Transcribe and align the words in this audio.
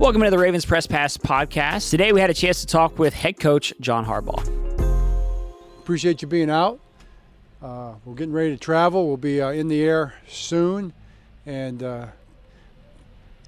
Welcome 0.00 0.22
to 0.22 0.30
the 0.30 0.38
Ravens 0.38 0.64
Press 0.64 0.86
Pass 0.86 1.16
podcast. 1.16 1.90
Today 1.90 2.12
we 2.12 2.20
had 2.20 2.30
a 2.30 2.34
chance 2.34 2.60
to 2.60 2.68
talk 2.68 3.00
with 3.00 3.12
head 3.12 3.40
coach 3.40 3.74
John 3.80 4.06
Harbaugh. 4.06 4.46
Appreciate 5.80 6.22
you 6.22 6.28
being 6.28 6.50
out. 6.50 6.78
Uh, 7.60 7.94
we're 8.04 8.14
getting 8.14 8.32
ready 8.32 8.50
to 8.50 8.56
travel. 8.56 9.08
We'll 9.08 9.16
be 9.16 9.42
uh, 9.42 9.50
in 9.50 9.66
the 9.66 9.82
air 9.82 10.14
soon, 10.28 10.92
and 11.46 11.82
uh, 11.82 12.06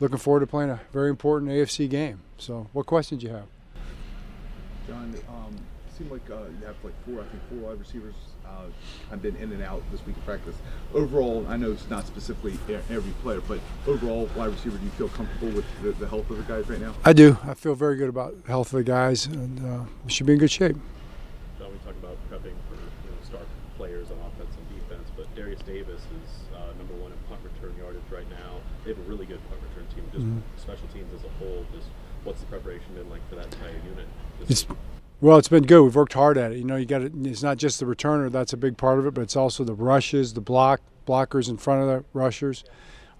looking 0.00 0.16
forward 0.16 0.40
to 0.40 0.46
playing 0.46 0.70
a 0.70 0.80
very 0.90 1.10
important 1.10 1.50
AFC 1.50 1.86
game. 1.88 2.22
So, 2.38 2.66
what 2.72 2.86
questions 2.86 3.20
do 3.20 3.26
you 3.26 3.34
have? 3.34 3.46
John, 4.86 5.14
um, 5.28 5.54
it 5.54 5.60
seemed 5.98 6.10
like 6.12 6.30
uh, 6.30 6.44
you 6.60 6.66
have 6.66 6.76
like 6.84 6.94
four, 7.04 7.20
I 7.20 7.26
think 7.26 7.42
four 7.48 7.68
wide 7.68 7.78
receivers 7.78 8.14
uh, 8.46 8.66
have 9.10 9.20
been 9.20 9.34
in 9.36 9.52
and 9.52 9.62
out 9.62 9.82
this 9.90 10.04
week 10.06 10.16
of 10.16 10.24
practice. 10.24 10.54
Overall, 10.94 11.44
I 11.48 11.56
know 11.56 11.72
it's 11.72 11.90
not 11.90 12.06
specifically 12.06 12.56
every 12.68 13.12
player, 13.22 13.42
but 13.46 13.58
overall, 13.86 14.30
wide 14.36 14.50
receiver, 14.50 14.78
do 14.78 14.84
you 14.84 14.90
feel 14.92 15.08
comfortable 15.08 15.50
with 15.50 15.64
the, 15.82 15.90
the 15.92 16.08
health 16.08 16.30
of 16.30 16.38
the 16.38 16.44
guys 16.44 16.68
right 16.68 16.80
now? 16.80 16.94
I 17.04 17.12
do. 17.12 17.36
I 17.44 17.54
feel 17.54 17.74
very 17.74 17.96
good 17.96 18.08
about 18.08 18.44
the 18.44 18.48
health 18.48 18.72
of 18.72 18.78
the 18.78 18.84
guys, 18.84 19.26
and 19.26 19.58
uh, 19.66 19.84
we 20.04 20.10
should 20.10 20.26
be 20.26 20.34
in 20.34 20.38
good 20.38 20.50
shape. 20.50 20.76
John, 21.58 21.72
we 21.72 21.78
talked 21.78 21.98
about 21.98 22.16
prepping 22.30 22.54
for 22.70 22.78
you 22.78 23.10
know, 23.10 23.18
star 23.26 23.40
players 23.76 24.08
on 24.10 24.18
offense 24.18 24.54
and 24.56 24.80
defense, 24.80 25.08
but 25.16 25.26
Derius 25.34 25.64
Davis 25.66 26.00
is 26.00 26.30
uh, 26.54 26.72
number 26.78 26.94
one 26.94 27.10
in 27.10 27.18
punt 27.28 27.40
return 27.42 27.74
yardage 27.76 28.06
right 28.10 28.28
now. 28.30 28.60
They 28.84 28.94
have 28.94 28.98
a 28.98 29.08
really 29.10 29.26
good 29.26 29.40
punt 29.48 29.60
return 29.68 29.92
team. 29.94 30.04
Just 30.12 30.24
mm-hmm. 30.24 30.38
special 30.56 30.86
teams 30.94 31.12
as 31.12 31.24
a 31.24 31.32
whole, 31.42 31.66
just 31.74 31.88
what's 32.22 32.40
the 32.40 32.46
preparation 32.46 32.94
been 32.94 33.10
like 33.10 33.26
for 33.28 33.34
that 33.34 33.46
entire 33.46 33.80
unit? 33.90 34.06
It's, 34.48 34.64
well, 35.20 35.36
it's 35.38 35.48
been 35.48 35.66
good. 35.66 35.82
We've 35.82 35.96
worked 35.96 36.12
hard 36.12 36.38
at 36.38 36.52
it. 36.52 36.58
You 36.58 36.64
know, 36.64 36.76
you 36.76 36.86
got 36.86 37.02
it. 37.02 37.12
It's 37.22 37.42
not 37.42 37.56
just 37.56 37.80
the 37.80 37.86
returner 37.86 38.30
that's 38.30 38.52
a 38.52 38.56
big 38.56 38.76
part 38.76 38.98
of 38.98 39.06
it, 39.06 39.14
but 39.14 39.22
it's 39.22 39.36
also 39.36 39.64
the 39.64 39.74
rushes, 39.74 40.34
the 40.34 40.40
block 40.40 40.80
blockers 41.06 41.48
in 41.48 41.56
front 41.56 41.82
of 41.82 41.88
the 41.88 42.04
rushers, 42.12 42.64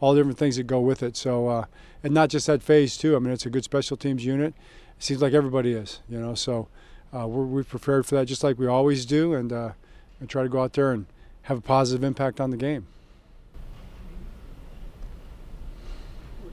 all 0.00 0.12
the 0.12 0.20
different 0.20 0.38
things 0.38 0.56
that 0.56 0.64
go 0.64 0.78
with 0.78 1.02
it. 1.02 1.16
So, 1.16 1.48
uh, 1.48 1.64
and 2.04 2.14
not 2.14 2.28
just 2.28 2.46
that 2.46 2.62
phase 2.62 2.96
too. 2.96 3.16
I 3.16 3.18
mean, 3.18 3.32
it's 3.32 3.46
a 3.46 3.50
good 3.50 3.64
special 3.64 3.96
teams 3.96 4.24
unit. 4.24 4.54
It 4.96 5.02
seems 5.02 5.20
like 5.20 5.32
everybody 5.32 5.72
is. 5.72 6.00
You 6.08 6.20
know, 6.20 6.34
so 6.34 6.68
uh, 7.12 7.26
we're 7.26 7.44
we've 7.44 7.68
prepared 7.68 8.06
for 8.06 8.14
that 8.16 8.26
just 8.26 8.44
like 8.44 8.58
we 8.58 8.66
always 8.66 9.04
do, 9.04 9.34
and 9.34 9.52
uh, 9.52 9.72
and 10.20 10.28
try 10.28 10.42
to 10.44 10.48
go 10.48 10.62
out 10.62 10.74
there 10.74 10.92
and 10.92 11.06
have 11.42 11.58
a 11.58 11.62
positive 11.62 12.04
impact 12.04 12.40
on 12.40 12.50
the 12.50 12.56
game. 12.56 12.86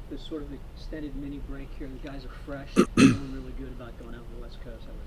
This 0.10 0.22
sort 0.22 0.42
of 0.42 0.50
extended 0.76 1.16
mini 1.16 1.40
break 1.40 1.70
here, 1.78 1.88
the 1.88 2.08
guys 2.08 2.26
are 2.26 2.30
fresh, 2.46 2.70
feeling 2.96 3.34
really 3.34 3.54
good 3.54 3.70
about 3.70 3.98
going 4.00 4.16
out 4.16 4.22
on 4.22 4.36
the 4.36 4.42
West 4.42 4.62
Coast. 4.64 4.86
I 4.88 4.92
would 4.92 5.06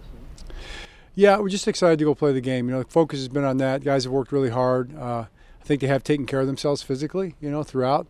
yeah, 1.19 1.37
we're 1.39 1.49
just 1.49 1.67
excited 1.67 1.99
to 1.99 2.05
go 2.05 2.15
play 2.15 2.33
the 2.33 2.41
game. 2.41 2.69
You 2.69 2.77
know, 2.77 2.85
the 2.85 2.89
focus 2.89 3.19
has 3.19 3.29
been 3.29 3.43
on 3.43 3.57
that. 3.57 3.83
Guys 3.83 4.05
have 4.05 4.13
worked 4.13 4.31
really 4.31 4.51
hard. 4.51 4.97
Uh, 4.97 5.25
I 5.61 5.65
think 5.65 5.81
they 5.81 5.89
have 5.89 6.05
taken 6.05 6.27
care 6.27 6.39
of 6.39 6.47
themselves 6.47 6.81
physically, 6.81 7.35
you 7.41 7.51
know, 7.51 7.65
throughout 7.65 8.07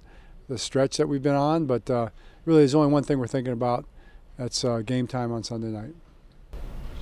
the 0.46 0.58
stretch 0.58 0.98
that 0.98 1.08
we've 1.08 1.22
been 1.22 1.34
on. 1.34 1.64
But 1.64 1.88
uh, 1.88 2.10
really, 2.44 2.60
there's 2.60 2.74
only 2.74 2.92
one 2.92 3.02
thing 3.02 3.18
we're 3.18 3.26
thinking 3.26 3.54
about. 3.54 3.86
That's 4.36 4.62
uh, 4.62 4.82
game 4.84 5.06
time 5.06 5.32
on 5.32 5.42
Sunday 5.42 5.68
night. 5.68 5.94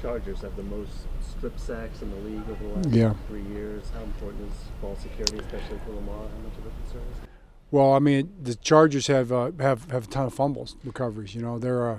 Chargers 0.00 0.43
have 0.43 0.55
the 0.55 0.62
most 0.62 0.93
strip 1.28 1.59
sacks 1.59 2.00
in 2.03 2.11
the 2.12 2.17
league 2.19 2.48
over 2.48 2.65
the 2.65 2.75
last 2.75 2.91
yeah. 2.91 3.15
three 3.27 3.43
years. 3.43 3.91
How 3.93 4.05
important 4.05 4.48
is 4.48 4.56
ball 4.81 4.95
security, 4.95 5.39
especially 5.39 5.81
for 5.84 5.91
Lamar? 5.91 6.19
How 6.19 6.48
much 6.48 6.56
of 6.56 6.67
a 6.67 6.71
concern 6.84 7.03
is 7.17 7.25
it? 7.25 7.36
Well, 7.70 7.92
I 7.92 7.98
mean, 7.98 8.33
the 8.41 8.55
Chargers 8.55 9.09
have 9.09 9.33
uh, 9.33 9.50
have 9.59 9.91
have 9.91 10.05
a 10.05 10.09
ton 10.09 10.27
of 10.27 10.34
fumbles 10.34 10.77
recoveries. 10.84 11.34
You 11.34 11.42
know, 11.42 11.59
they're 11.59 11.91
uh, 11.91 11.98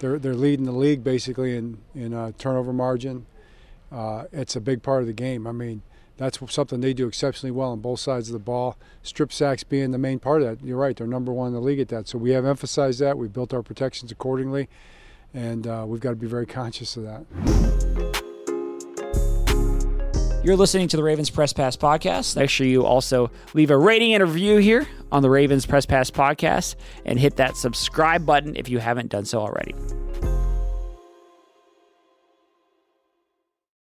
they're 0.00 0.18
they're 0.18 0.34
leading 0.34 0.64
the 0.64 0.72
league 0.72 1.04
basically 1.04 1.56
in 1.56 1.78
in 1.94 2.14
uh, 2.14 2.32
turnover 2.38 2.72
margin 2.72 3.26
uh, 3.92 4.24
it's 4.32 4.56
a 4.56 4.60
big 4.60 4.82
part 4.82 5.02
of 5.02 5.06
the 5.06 5.12
game. 5.12 5.46
I 5.46 5.52
mean, 5.52 5.82
that's 6.16 6.38
something 6.52 6.80
they 6.80 6.94
do 6.94 7.06
exceptionally 7.06 7.50
well 7.50 7.70
on 7.70 7.80
both 7.80 8.00
sides 8.00 8.28
of 8.28 8.32
the 8.32 8.38
ball. 8.38 8.76
Strip 9.02 9.32
sacks 9.32 9.64
being 9.64 9.90
the 9.90 9.98
main 9.98 10.18
part 10.18 10.42
of 10.42 10.48
that. 10.48 10.66
You're 10.66 10.78
right; 10.78 10.96
they're 10.96 11.06
number 11.06 11.32
one 11.32 11.48
in 11.48 11.52
the 11.52 11.60
league 11.60 11.80
at 11.80 11.88
that. 11.88 12.08
So 12.08 12.18
we 12.18 12.30
have 12.30 12.46
emphasized 12.46 13.00
that. 13.00 13.18
We've 13.18 13.32
built 13.32 13.52
our 13.52 13.62
protections 13.62 14.10
accordingly, 14.10 14.68
and 15.34 15.66
uh, 15.66 15.84
we've 15.86 16.00
got 16.00 16.10
to 16.10 16.16
be 16.16 16.26
very 16.26 16.46
conscious 16.46 16.96
of 16.96 17.02
that. 17.04 17.24
You're 20.42 20.56
listening 20.56 20.88
to 20.88 20.96
the 20.96 21.04
Ravens 21.04 21.30
Press 21.30 21.52
Pass 21.52 21.76
podcast. 21.76 22.34
Make 22.36 22.50
sure 22.50 22.66
you 22.66 22.84
also 22.84 23.30
leave 23.54 23.70
a 23.70 23.76
rating 23.76 24.14
and 24.14 24.24
review 24.24 24.56
here 24.56 24.88
on 25.12 25.22
the 25.22 25.30
Ravens 25.30 25.66
Press 25.66 25.86
Pass 25.86 26.10
podcast 26.10 26.74
and 27.04 27.20
hit 27.20 27.36
that 27.36 27.56
subscribe 27.56 28.26
button 28.26 28.56
if 28.56 28.68
you 28.68 28.78
haven't 28.78 29.10
done 29.10 29.24
so 29.24 29.40
already. 29.40 29.74